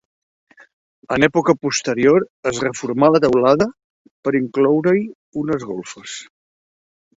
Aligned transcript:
En 1.17 1.25
època 1.27 1.53
posterior 1.65 2.25
es 2.53 2.63
reformà 2.65 3.11
la 3.17 3.21
teulada 3.27 3.69
per 4.29 4.35
incloure-hi 4.41 5.07
unes 5.45 5.71
golfes. 5.75 6.19